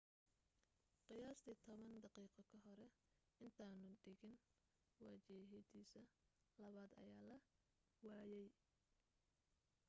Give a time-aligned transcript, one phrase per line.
[1.07, 2.79] qiyaastii toban daqiiqo kahor
[3.45, 4.35] intaanu dagin
[5.05, 6.01] wajihidiisa
[6.61, 7.37] labaad ayaa la
[8.19, 8.49] waayay